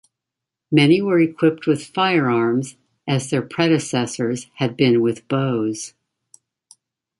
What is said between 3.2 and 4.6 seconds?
their predecessors